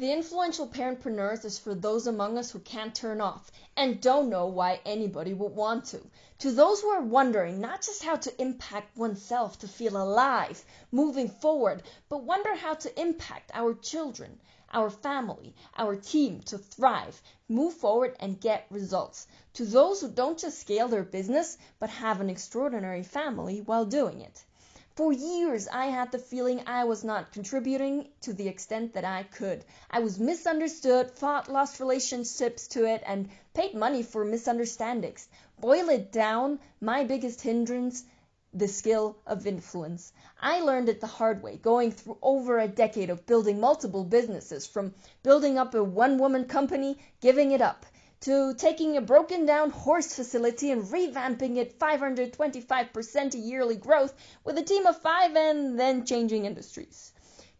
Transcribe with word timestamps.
The 0.00 0.12
Influential 0.12 0.66
Parentpreneurs 0.66 1.44
is 1.44 1.58
for 1.58 1.74
those 1.74 2.06
among 2.06 2.38
us 2.38 2.50
who 2.50 2.58
can't 2.60 2.94
turn 2.94 3.20
off 3.20 3.52
and 3.76 4.00
don't 4.00 4.30
know 4.30 4.46
why 4.46 4.80
anybody 4.86 5.34
would 5.34 5.54
want 5.54 5.84
to. 5.88 6.00
To 6.38 6.50
those 6.50 6.80
who 6.80 6.88
are 6.88 7.02
wondering 7.02 7.60
not 7.60 7.82
just 7.82 8.02
how 8.02 8.16
to 8.16 8.40
impact 8.40 8.96
oneself 8.96 9.58
to 9.58 9.68
feel 9.68 9.98
alive, 9.98 10.64
moving 10.90 11.28
forward, 11.28 11.82
but 12.08 12.22
wonder 12.22 12.54
how 12.54 12.72
to 12.76 12.98
impact 12.98 13.50
our 13.52 13.74
children, 13.74 14.40
our 14.72 14.88
family, 14.88 15.54
our 15.76 15.96
team 15.96 16.40
to 16.44 16.56
thrive, 16.56 17.20
move 17.46 17.74
forward, 17.74 18.16
and 18.20 18.40
get 18.40 18.64
results. 18.70 19.26
To 19.52 19.66
those 19.66 20.00
who 20.00 20.08
don't 20.08 20.38
just 20.38 20.60
scale 20.60 20.88
their 20.88 21.02
business, 21.02 21.58
but 21.78 21.90
have 21.90 22.22
an 22.22 22.30
extraordinary 22.30 23.02
family 23.02 23.60
while 23.60 23.84
doing 23.84 24.22
it. 24.22 24.46
For 25.00 25.14
years, 25.14 25.66
I 25.66 25.86
had 25.86 26.12
the 26.12 26.18
feeling 26.18 26.60
I 26.66 26.84
was 26.84 27.02
not 27.02 27.32
contributing 27.32 28.08
to 28.20 28.34
the 28.34 28.48
extent 28.48 28.92
that 28.92 29.04
I 29.06 29.22
could. 29.22 29.64
I 29.90 30.00
was 30.00 30.20
misunderstood, 30.20 31.12
fought, 31.12 31.50
lost 31.50 31.80
relationships 31.80 32.68
to 32.68 32.84
it, 32.84 33.02
and 33.06 33.30
paid 33.54 33.74
money 33.74 34.02
for 34.02 34.26
misunderstandings. 34.26 35.26
Boil 35.58 35.88
it 35.88 36.12
down, 36.12 36.60
my 36.82 37.04
biggest 37.04 37.40
hindrance 37.40 38.04
the 38.52 38.68
skill 38.68 39.16
of 39.26 39.46
influence. 39.46 40.12
I 40.38 40.60
learned 40.60 40.90
it 40.90 41.00
the 41.00 41.06
hard 41.06 41.42
way, 41.42 41.56
going 41.56 41.92
through 41.92 42.18
over 42.20 42.58
a 42.58 42.68
decade 42.68 43.08
of 43.08 43.24
building 43.24 43.58
multiple 43.58 44.04
businesses, 44.04 44.66
from 44.66 44.92
building 45.22 45.56
up 45.56 45.74
a 45.74 45.82
one 45.82 46.18
woman 46.18 46.44
company, 46.44 46.98
giving 47.22 47.52
it 47.52 47.62
up, 47.62 47.86
to 48.20 48.52
taking 48.54 48.96
a 48.98 49.00
broken 49.00 49.46
down 49.46 49.70
horse 49.70 50.14
facility 50.14 50.70
and 50.70 50.84
revamping 50.84 51.56
it 51.56 51.78
525% 51.78 53.34
yearly 53.34 53.76
growth 53.76 54.14
with 54.44 54.58
a 54.58 54.62
team 54.62 54.86
of 54.86 55.00
five 55.00 55.34
and 55.34 55.78
then 55.80 56.04
changing 56.04 56.44
industries. 56.44 57.12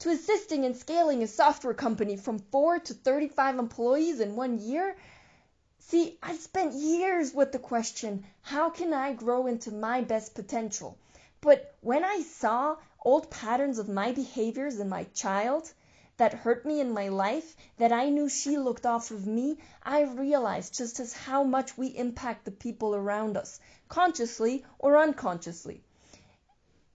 To 0.00 0.10
assisting 0.10 0.64
in 0.64 0.74
scaling 0.74 1.22
a 1.22 1.28
software 1.28 1.74
company 1.74 2.16
from 2.16 2.38
4 2.38 2.80
to 2.80 2.94
35 2.94 3.58
employees 3.58 4.20
in 4.20 4.34
one 4.34 4.58
year. 4.58 4.96
See, 5.78 6.18
I 6.22 6.36
spent 6.36 6.74
years 6.74 7.32
with 7.32 7.52
the 7.52 7.58
question, 7.58 8.24
how 8.42 8.70
can 8.70 8.92
I 8.92 9.12
grow 9.12 9.46
into 9.46 9.70
my 9.70 10.02
best 10.02 10.34
potential? 10.34 10.98
But 11.40 11.76
when 11.80 12.04
I 12.04 12.22
saw 12.22 12.76
old 13.04 13.30
patterns 13.30 13.78
of 13.78 13.88
my 13.88 14.10
behaviors 14.10 14.80
in 14.80 14.88
my 14.88 15.04
child, 15.14 15.72
that 16.18 16.34
hurt 16.34 16.66
me 16.66 16.80
in 16.80 16.92
my 16.92 17.08
life, 17.08 17.56
that 17.78 17.92
I 17.92 18.10
knew 18.10 18.28
she 18.28 18.58
looked 18.58 18.84
off 18.84 19.10
of 19.10 19.26
me, 19.26 19.58
I 19.82 20.02
realized 20.02 20.76
just 20.76 21.00
as 21.00 21.12
how 21.12 21.42
much 21.42 21.78
we 21.78 21.86
impact 21.86 22.44
the 22.44 22.50
people 22.50 22.94
around 22.94 23.36
us, 23.36 23.58
consciously 23.88 24.64
or 24.78 24.98
unconsciously. 24.98 25.82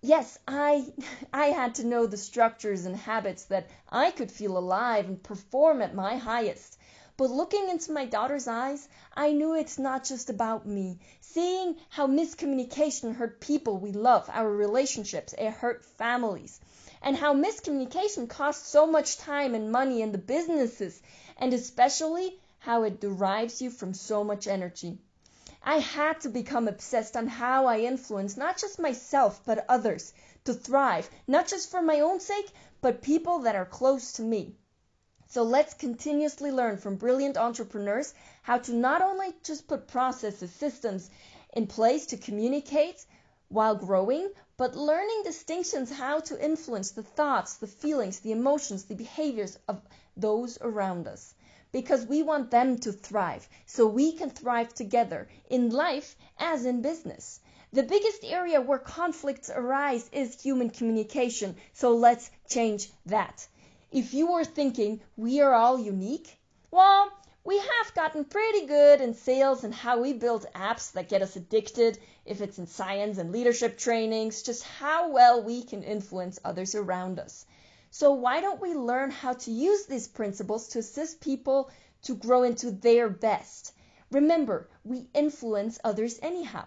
Yes, 0.00 0.36
I 0.48 0.92
I 1.32 1.46
had 1.46 1.76
to 1.76 1.86
know 1.86 2.06
the 2.06 2.16
structures 2.16 2.84
and 2.84 2.96
habits 2.96 3.44
that 3.44 3.68
I 3.88 4.10
could 4.10 4.32
feel 4.32 4.58
alive 4.58 5.06
and 5.06 5.22
perform 5.22 5.80
at 5.80 5.94
my 5.94 6.16
highest. 6.16 6.76
But 7.16 7.30
looking 7.30 7.68
into 7.68 7.92
my 7.92 8.06
daughter's 8.06 8.48
eyes, 8.48 8.88
I 9.14 9.32
knew 9.32 9.54
it's 9.54 9.78
not 9.78 10.04
just 10.04 10.30
about 10.30 10.66
me. 10.66 10.98
Seeing 11.20 11.76
how 11.88 12.06
miscommunication 12.06 13.14
hurt 13.14 13.40
people 13.40 13.78
we 13.78 13.92
love, 13.92 14.30
our 14.32 14.50
relationships, 14.50 15.34
it 15.38 15.50
hurt 15.50 15.84
families 15.84 16.60
and 17.04 17.16
how 17.16 17.34
miscommunication 17.34 18.28
costs 18.28 18.68
so 18.68 18.86
much 18.86 19.18
time 19.18 19.54
and 19.54 19.72
money 19.72 20.02
in 20.02 20.12
the 20.12 20.18
businesses, 20.18 21.02
and 21.36 21.52
especially 21.52 22.38
how 22.60 22.84
it 22.84 23.00
derives 23.00 23.60
you 23.60 23.70
from 23.70 23.92
so 23.92 24.22
much 24.22 24.46
energy. 24.46 24.96
I 25.64 25.78
had 25.78 26.20
to 26.20 26.28
become 26.28 26.68
obsessed 26.68 27.16
on 27.16 27.26
how 27.26 27.66
I 27.66 27.80
influence 27.80 28.36
not 28.36 28.56
just 28.56 28.78
myself 28.78 29.40
but 29.44 29.64
others 29.68 30.12
to 30.44 30.54
thrive, 30.54 31.10
not 31.26 31.48
just 31.48 31.70
for 31.70 31.82
my 31.82 32.00
own 32.00 32.20
sake, 32.20 32.50
but 32.80 33.02
people 33.02 33.40
that 33.40 33.56
are 33.56 33.66
close 33.66 34.12
to 34.12 34.22
me. 34.22 34.54
So 35.34 35.44
let's 35.44 35.72
continuously 35.72 36.50
learn 36.50 36.76
from 36.76 36.96
brilliant 36.96 37.38
entrepreneurs 37.38 38.12
how 38.42 38.58
to 38.58 38.74
not 38.74 39.00
only 39.00 39.32
just 39.42 39.66
put 39.66 39.88
processes, 39.88 40.52
systems 40.52 41.08
in 41.54 41.66
place 41.66 42.04
to 42.08 42.18
communicate 42.18 43.06
while 43.48 43.74
growing, 43.74 44.30
but 44.58 44.76
learning 44.76 45.22
distinctions 45.24 45.90
how 45.90 46.20
to 46.20 46.44
influence 46.44 46.90
the 46.90 47.02
thoughts, 47.02 47.56
the 47.56 47.66
feelings, 47.66 48.20
the 48.20 48.32
emotions, 48.32 48.84
the 48.84 48.94
behaviors 48.94 49.58
of 49.68 49.80
those 50.18 50.58
around 50.60 51.08
us. 51.08 51.34
Because 51.72 52.04
we 52.04 52.22
want 52.22 52.50
them 52.50 52.76
to 52.80 52.92
thrive, 52.92 53.48
so 53.64 53.86
we 53.86 54.12
can 54.12 54.28
thrive 54.28 54.74
together 54.74 55.28
in 55.48 55.70
life 55.70 56.14
as 56.38 56.66
in 56.66 56.82
business. 56.82 57.40
The 57.72 57.84
biggest 57.84 58.22
area 58.22 58.60
where 58.60 58.78
conflicts 58.78 59.48
arise 59.48 60.10
is 60.12 60.42
human 60.42 60.68
communication, 60.68 61.56
so 61.72 61.94
let's 61.96 62.30
change 62.50 62.90
that. 63.06 63.48
If 63.92 64.14
you 64.14 64.32
are 64.32 64.44
thinking 64.44 65.02
we 65.18 65.42
are 65.42 65.52
all 65.52 65.78
unique, 65.78 66.38
well, 66.70 67.12
we 67.44 67.58
have 67.58 67.94
gotten 67.94 68.24
pretty 68.24 68.64
good 68.64 69.02
in 69.02 69.12
sales 69.12 69.64
and 69.64 69.74
how 69.74 70.00
we 70.00 70.14
build 70.14 70.46
apps 70.54 70.92
that 70.92 71.10
get 71.10 71.20
us 71.20 71.36
addicted, 71.36 71.98
if 72.24 72.40
it's 72.40 72.58
in 72.58 72.66
science 72.66 73.18
and 73.18 73.30
leadership 73.30 73.76
trainings, 73.76 74.42
just 74.42 74.62
how 74.62 75.10
well 75.10 75.42
we 75.42 75.62
can 75.62 75.82
influence 75.82 76.38
others 76.42 76.74
around 76.74 77.18
us. 77.18 77.44
So 77.90 78.12
why 78.14 78.40
don't 78.40 78.62
we 78.62 78.72
learn 78.72 79.10
how 79.10 79.34
to 79.34 79.50
use 79.50 79.84
these 79.84 80.08
principles 80.08 80.68
to 80.68 80.78
assist 80.78 81.20
people 81.20 81.70
to 82.04 82.14
grow 82.14 82.44
into 82.44 82.70
their 82.70 83.10
best? 83.10 83.74
Remember, 84.10 84.70
we 84.84 85.06
influence 85.12 85.78
others 85.84 86.18
anyhow. 86.22 86.64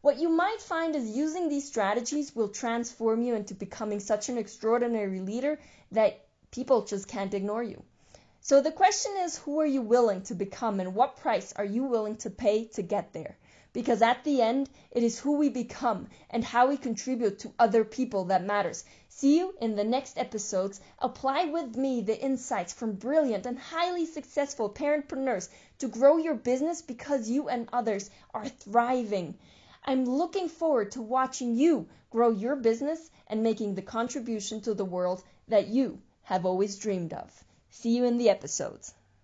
What 0.00 0.20
you 0.20 0.28
might 0.28 0.60
find 0.60 0.94
is 0.94 1.16
using 1.16 1.48
these 1.48 1.66
strategies 1.66 2.36
will 2.36 2.50
transform 2.50 3.22
you 3.22 3.34
into 3.34 3.54
becoming 3.54 3.98
such 3.98 4.28
an 4.28 4.38
extraordinary 4.38 5.18
leader 5.18 5.58
that 5.90 6.24
people 6.52 6.84
just 6.84 7.08
can't 7.08 7.32
ignore 7.32 7.62
you. 7.62 7.82
So 8.42 8.60
the 8.60 8.70
question 8.70 9.12
is, 9.20 9.38
who 9.38 9.60
are 9.60 9.66
you 9.66 9.80
willing 9.80 10.20
to 10.24 10.34
become 10.34 10.80
and 10.80 10.94
what 10.94 11.16
price 11.16 11.54
are 11.54 11.64
you 11.64 11.84
willing 11.84 12.16
to 12.16 12.28
pay 12.28 12.66
to 12.74 12.82
get 12.82 13.14
there? 13.14 13.38
Because 13.72 14.02
at 14.02 14.22
the 14.24 14.42
end, 14.42 14.68
it 14.90 15.02
is 15.02 15.18
who 15.18 15.38
we 15.38 15.48
become 15.48 16.08
and 16.28 16.44
how 16.44 16.66
we 16.66 16.76
contribute 16.76 17.38
to 17.38 17.52
other 17.58 17.84
people 17.84 18.24
that 18.24 18.44
matters. 18.44 18.84
See 19.08 19.38
you 19.38 19.54
in 19.62 19.76
the 19.76 19.84
next 19.84 20.18
episodes. 20.18 20.78
Apply 20.98 21.46
with 21.46 21.74
me 21.74 22.02
the 22.02 22.20
insights 22.20 22.74
from 22.74 22.96
brilliant 22.96 23.46
and 23.46 23.58
highly 23.58 24.04
successful 24.04 24.68
parentpreneurs 24.68 25.48
to 25.78 25.88
grow 25.88 26.18
your 26.18 26.34
business 26.34 26.82
because 26.82 27.30
you 27.30 27.48
and 27.48 27.66
others 27.72 28.10
are 28.34 28.46
thriving. 28.48 29.38
I'm 29.84 30.04
looking 30.04 30.50
forward 30.50 30.90
to 30.92 31.00
watching 31.00 31.54
you 31.54 31.88
grow 32.10 32.30
your 32.30 32.56
business 32.56 33.10
and 33.26 33.42
making 33.42 33.74
the 33.74 33.80
contribution 33.82 34.60
to 34.62 34.74
the 34.74 34.84
world 34.84 35.24
that 35.48 35.68
you 35.68 36.02
have 36.24 36.46
always 36.46 36.76
dreamed 36.78 37.12
of. 37.12 37.44
See 37.70 37.96
you 37.96 38.04
in 38.04 38.18
the 38.18 38.30
episodes. 38.30 38.94